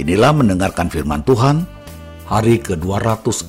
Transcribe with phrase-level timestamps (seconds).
[0.00, 1.68] Inilah mendengarkan firman Tuhan
[2.24, 3.44] hari ke-263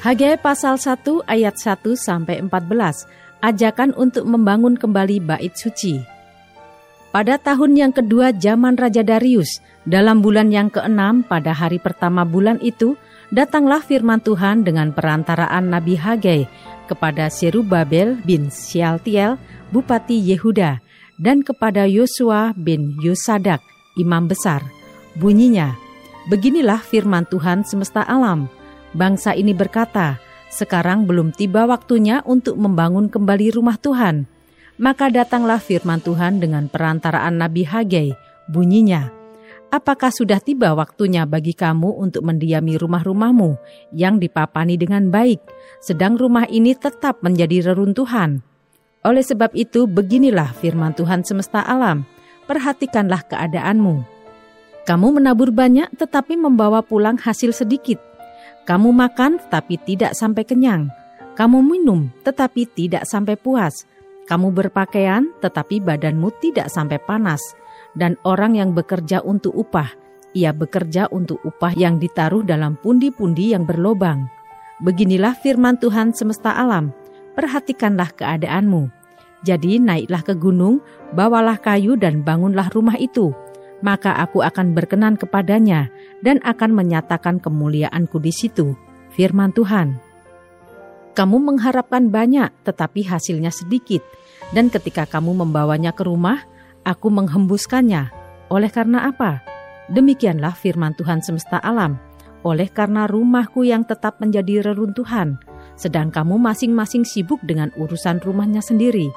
[0.00, 2.48] Hagai pasal 1 ayat 1 sampai 14,
[3.44, 6.00] ajakan untuk membangun kembali bait suci.
[7.12, 12.56] Pada tahun yang kedua zaman Raja Darius, dalam bulan yang keenam pada hari pertama bulan
[12.64, 12.96] itu,
[13.32, 16.46] datanglah firman Tuhan dengan perantaraan Nabi Hagai
[16.86, 19.40] kepada Serubabel bin Sialtiel,
[19.72, 20.84] Bupati Yehuda,
[21.16, 23.64] dan kepada Yosua bin Yosadak,
[23.96, 24.60] imam besar.
[25.16, 25.74] Bunyinya,
[26.22, 28.46] Beginilah firman Tuhan semesta alam,
[28.92, 30.20] Bangsa ini berkata,
[30.52, 34.28] "Sekarang belum tiba waktunya untuk membangun kembali rumah Tuhan."
[34.76, 38.12] Maka datanglah firman Tuhan dengan perantaraan Nabi Hagai.
[38.52, 39.08] Bunyinya,
[39.72, 43.56] "Apakah sudah tiba waktunya bagi kamu untuk mendiami rumah-rumahmu
[43.96, 45.40] yang dipapani dengan baik,
[45.80, 48.44] sedang rumah ini tetap menjadi reruntuhan?"
[49.02, 52.04] Oleh sebab itu, beginilah firman Tuhan semesta alam:
[52.44, 54.04] perhatikanlah keadaanmu.
[54.84, 58.12] Kamu menabur banyak, tetapi membawa pulang hasil sedikit
[58.62, 60.86] kamu makan tetapi tidak sampai kenyang.
[61.34, 63.74] Kamu minum tetapi tidak sampai puas.
[64.30, 67.42] Kamu berpakaian tetapi badanmu tidak sampai panas.
[67.92, 69.92] Dan orang yang bekerja untuk upah,
[70.32, 74.28] ia bekerja untuk upah yang ditaruh dalam pundi-pundi yang berlobang.
[74.80, 76.90] Beginilah firman Tuhan semesta alam.
[77.36, 78.88] Perhatikanlah keadaanmu.
[79.44, 80.80] Jadi naiklah ke gunung,
[81.12, 83.34] bawalah kayu dan bangunlah rumah itu
[83.82, 85.90] maka aku akan berkenan kepadanya
[86.22, 88.78] dan akan menyatakan kemuliaanku di situ.
[89.12, 89.98] Firman Tuhan.
[91.12, 94.00] Kamu mengharapkan banyak, tetapi hasilnya sedikit,
[94.56, 96.40] dan ketika kamu membawanya ke rumah,
[96.82, 98.10] aku menghembuskannya.
[98.52, 99.42] Oleh karena apa?
[99.90, 101.98] Demikianlah firman Tuhan semesta alam.
[102.42, 105.38] Oleh karena rumahku yang tetap menjadi reruntuhan,
[105.78, 109.14] sedang kamu masing-masing sibuk dengan urusan rumahnya sendiri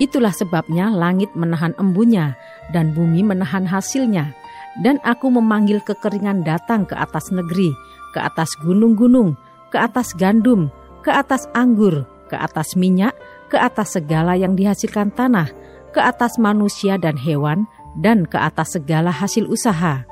[0.00, 2.32] Itulah sebabnya langit menahan embunya
[2.72, 4.32] dan bumi menahan hasilnya.
[4.80, 7.68] Dan aku memanggil kekeringan datang ke atas negeri,
[8.16, 9.36] ke atas gunung-gunung,
[9.68, 10.72] ke atas gandum,
[11.04, 13.12] ke atas anggur, ke atas minyak,
[13.52, 15.52] ke atas segala yang dihasilkan tanah,
[15.90, 17.66] ke atas manusia dan hewan,
[17.98, 20.06] dan ke atas segala hasil usaha.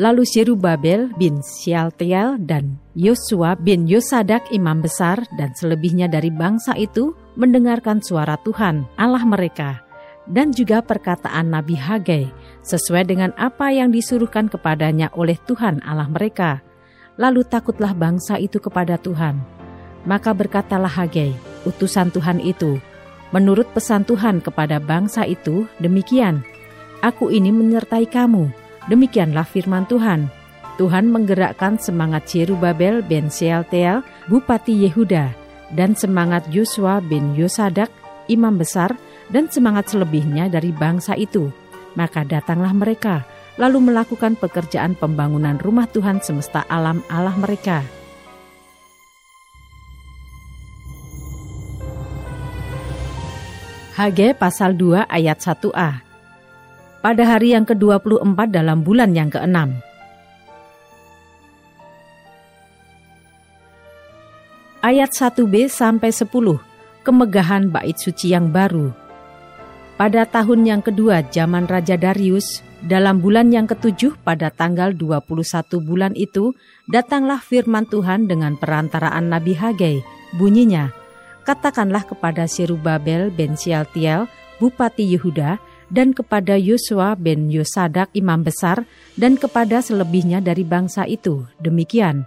[0.00, 7.12] Lalu Zerubabel bin Sialtiel dan Yosua bin Yosadak imam besar dan selebihnya dari bangsa itu
[7.36, 9.84] mendengarkan suara Tuhan Allah mereka
[10.24, 12.32] dan juga perkataan Nabi Hagai
[12.64, 16.64] sesuai dengan apa yang disuruhkan kepadanya oleh Tuhan Allah mereka.
[17.20, 19.36] Lalu takutlah bangsa itu kepada Tuhan.
[20.08, 21.36] Maka berkatalah Hagai,
[21.68, 22.80] utusan Tuhan itu,
[23.30, 26.42] menurut pesan Tuhan kepada bangsa itu, demikian,
[27.00, 28.52] Aku ini menyertai kamu,
[28.90, 30.26] Demikianlah firman Tuhan.
[30.80, 35.30] Tuhan menggerakkan semangat Jerubabel bin Sealtiel, Bupati Yehuda,
[35.76, 37.92] dan semangat Yosua bin Yosadak,
[38.32, 38.96] imam besar,
[39.28, 41.52] dan semangat selebihnya dari bangsa itu.
[41.94, 43.28] Maka datanglah mereka,
[43.60, 47.99] lalu melakukan pekerjaan pembangunan rumah Tuhan semesta alam Allah mereka.
[54.00, 56.00] Hage pasal 2 ayat 1a
[57.04, 59.76] pada hari yang ke-24 dalam bulan yang ke-6.
[64.80, 66.32] Ayat 1b sampai 10,
[67.04, 68.88] kemegahan bait suci yang baru.
[70.00, 76.16] Pada tahun yang kedua zaman Raja Darius, dalam bulan yang ketujuh pada tanggal 21 bulan
[76.16, 76.56] itu,
[76.88, 80.00] datanglah firman Tuhan dengan perantaraan Nabi Hagai.
[80.40, 80.88] Bunyinya,
[81.42, 85.58] katakanlah kepada Serubabel ben Sialtiel, Bupati Yehuda,
[85.90, 88.86] dan kepada Yosua bin Yosadak imam besar
[89.18, 91.44] dan kepada selebihnya dari bangsa itu.
[91.58, 92.24] Demikian.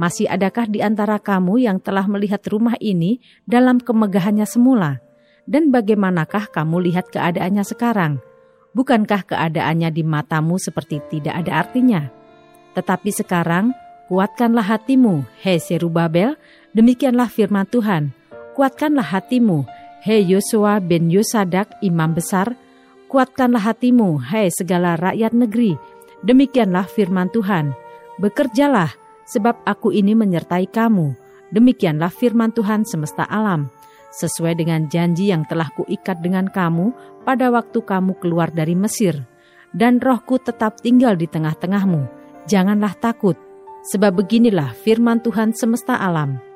[0.00, 5.02] Masih adakah di antara kamu yang telah melihat rumah ini dalam kemegahannya semula?
[5.44, 8.22] Dan bagaimanakah kamu lihat keadaannya sekarang?
[8.70, 12.06] Bukankah keadaannya di matamu seperti tidak ada artinya?
[12.78, 13.74] Tetapi sekarang,
[14.06, 16.38] kuatkanlah hatimu, hei Serubabel,
[16.70, 18.14] demikianlah firman Tuhan.
[18.60, 19.64] Kuatkanlah hatimu,
[20.04, 22.52] hei Yosua bin Yosadak, imam besar,
[23.08, 25.80] Kuatkanlah hatimu, hai segala rakyat negeri.
[26.20, 27.72] Demikianlah firman Tuhan.
[28.20, 28.92] Bekerjalah,
[29.24, 31.16] sebab aku ini menyertai kamu.
[31.48, 33.72] Demikianlah firman Tuhan semesta alam,
[34.12, 36.92] sesuai dengan janji yang telah kuikat dengan kamu
[37.24, 39.24] pada waktu kamu keluar dari Mesir.
[39.72, 42.04] Dan rohku tetap tinggal di tengah-tengahmu.
[42.44, 43.40] Janganlah takut,
[43.88, 46.49] sebab beginilah firman Tuhan semesta alam.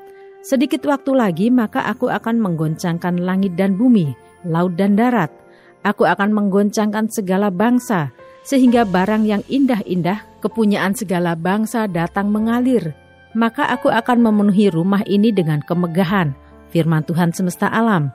[0.44, 4.12] Sedikit waktu lagi maka aku akan menggoncangkan langit dan bumi,
[4.44, 5.32] laut dan darat.
[5.80, 8.12] Aku akan menggoncangkan segala bangsa,
[8.44, 12.92] sehingga barang yang indah-indah kepunyaan segala bangsa datang mengalir,
[13.32, 16.36] maka aku akan memenuhi rumah ini dengan kemegahan,
[16.68, 18.12] firman Tuhan semesta alam.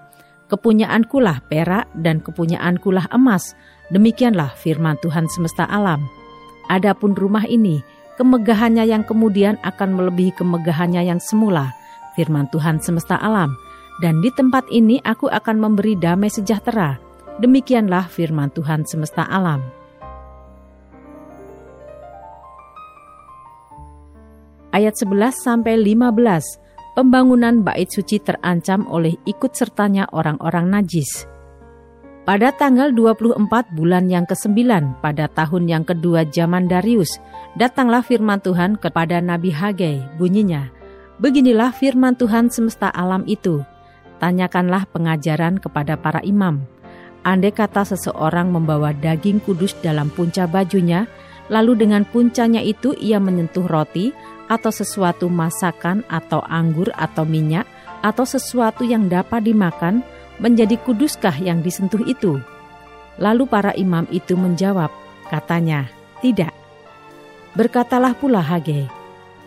[0.53, 3.57] Kepunyaankulah perak dan kepunyaankulah emas,
[3.89, 6.05] demikianlah firman Tuhan semesta alam.
[6.69, 7.81] Adapun rumah ini,
[8.21, 11.73] kemegahannya yang kemudian akan melebihi kemegahannya yang semula,
[12.19, 13.55] firman Tuhan semesta alam.
[14.03, 16.99] Dan di tempat ini aku akan memberi damai sejahtera.
[17.39, 19.79] Demikianlah firman Tuhan semesta alam.
[24.79, 26.95] ayat 11 sampai 15.
[26.97, 31.27] Pembangunan bait suci terancam oleh ikut sertanya orang-orang najis.
[32.27, 34.59] Pada tanggal 24 bulan yang ke-9
[35.01, 37.17] pada tahun yang kedua zaman Darius,
[37.57, 40.69] datanglah firman Tuhan kepada Nabi Hagai, bunyinya,
[41.19, 43.59] Beginilah firman Tuhan semesta alam itu,
[44.23, 46.63] tanyakanlah pengajaran kepada para imam.
[47.27, 51.11] Andai kata seseorang membawa daging kudus dalam punca bajunya,
[51.51, 54.15] lalu dengan puncanya itu ia menyentuh roti,
[54.47, 57.69] atau sesuatu masakan atau anggur atau minyak
[58.01, 60.01] atau sesuatu yang dapat dimakan
[60.41, 62.39] menjadi kuduskah yang disentuh itu?
[63.19, 64.89] Lalu para imam itu menjawab,
[65.27, 65.91] katanya,
[66.23, 66.55] tidak.
[67.53, 68.87] Berkatalah pula Hage,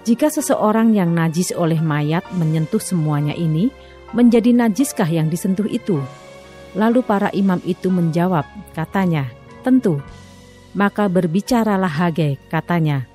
[0.03, 3.71] jika seseorang yang najis oleh mayat menyentuh semuanya ini,
[4.11, 6.03] menjadi najiskah yang disentuh itu?
[6.75, 8.43] Lalu para imam itu menjawab,
[8.75, 9.31] katanya,
[9.63, 10.03] tentu.
[10.73, 13.13] Maka berbicaralah Hage, katanya,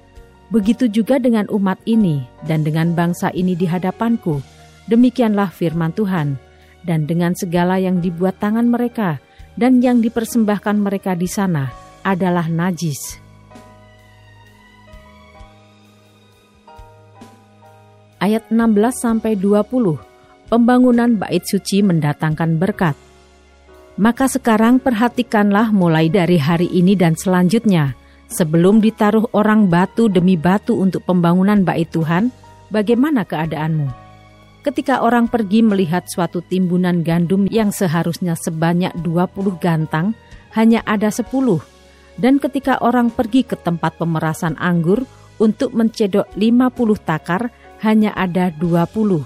[0.47, 4.39] Begitu juga dengan umat ini dan dengan bangsa ini di hadapanku.
[4.87, 6.39] Demikianlah firman Tuhan.
[6.87, 9.19] Dan dengan segala yang dibuat tangan mereka
[9.59, 11.67] dan yang dipersembahkan mereka di sana
[12.07, 13.26] adalah najis.
[18.17, 19.97] Ayat 16 sampai 20.
[20.47, 22.95] Pembangunan bait suci mendatangkan berkat.
[23.97, 27.97] Maka sekarang perhatikanlah mulai dari hari ini dan selanjutnya
[28.27, 32.27] Sebelum ditaruh orang batu demi batu untuk pembangunan bait Tuhan,
[32.67, 33.87] bagaimana keadaanmu?
[34.67, 40.11] Ketika orang pergi melihat suatu timbunan gandum yang seharusnya sebanyak 20 gantang,
[40.59, 41.23] hanya ada 10.
[42.19, 45.07] Dan ketika orang pergi ke tempat pemerasan anggur
[45.39, 47.47] untuk mencedok 50 takar,
[47.83, 49.25] hanya ada 20.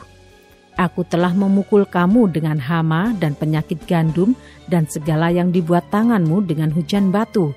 [0.80, 4.34] Aku telah memukul kamu dengan hama dan penyakit gandum
[4.72, 7.52] dan segala yang dibuat tanganmu dengan hujan batu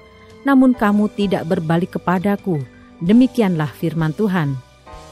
[0.44, 2.62] namun kamu tidak berbalik kepadaku.
[3.02, 4.54] Demikianlah firman Tuhan.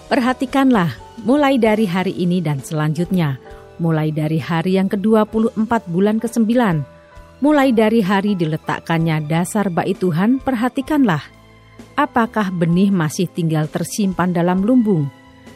[0.07, 0.93] Perhatikanlah,
[1.25, 3.41] mulai dari hari ini dan selanjutnya,
[3.81, 6.53] mulai dari hari yang ke-24 bulan ke-9,
[7.41, 11.25] mulai dari hari diletakkannya dasar bait Tuhan, perhatikanlah.
[11.97, 15.09] Apakah benih masih tinggal tersimpan dalam lumbung?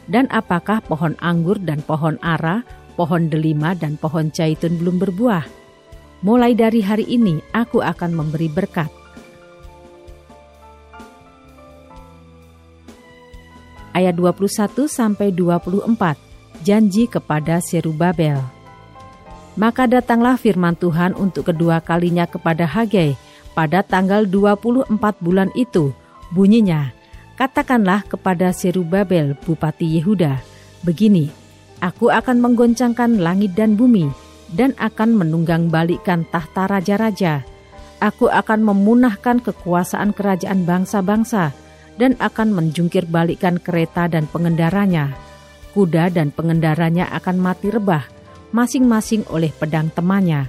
[0.07, 2.63] Dan apakah pohon anggur dan pohon ara,
[2.95, 5.45] pohon delima dan pohon zaitun belum berbuah?
[6.23, 8.89] Mulai dari hari ini aku akan memberi berkat
[13.97, 15.97] ayat 21 sampai 24.
[16.61, 18.37] Janji kepada Serubabel.
[19.57, 23.17] Maka datanglah firman Tuhan untuk kedua kalinya kepada Hagai
[23.57, 24.93] pada tanggal 24
[25.25, 25.97] bulan itu.
[26.29, 26.93] Bunyinya,
[27.37, 30.41] katakanlah kepada Serubabel bupati Yehuda,
[30.83, 31.29] begini,
[31.85, 34.09] aku akan menggoncangkan langit dan bumi
[34.57, 37.45] dan akan menunggang balikkan tahta raja-raja.
[38.01, 41.53] Aku akan memunahkan kekuasaan kerajaan bangsa-bangsa
[41.97, 45.17] dan akan menjungkir balikkan kereta dan pengendaranya.
[45.73, 48.05] Kuda dan pengendaranya akan mati rebah,
[48.53, 50.49] masing-masing oleh pedang temannya.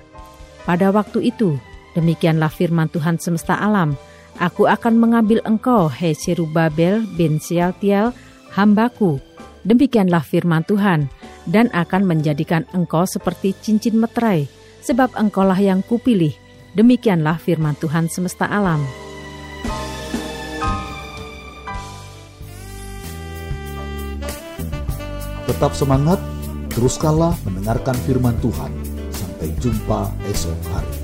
[0.64, 1.56] Pada waktu itu,
[1.96, 3.96] demikianlah firman Tuhan semesta alam,
[4.38, 8.14] Aku akan mengambil engkau, hei Serubabel bin Sialtiel,
[8.54, 9.18] hambaku.
[9.66, 11.10] Demikianlah firman Tuhan,
[11.50, 14.46] dan akan menjadikan engkau seperti cincin meterai,
[14.86, 16.38] sebab engkaulah yang kupilih.
[16.78, 18.86] Demikianlah firman Tuhan semesta alam.
[25.50, 26.22] Tetap semangat,
[26.78, 28.70] teruskanlah mendengarkan firman Tuhan.
[29.10, 30.97] Sampai jumpa esok hari.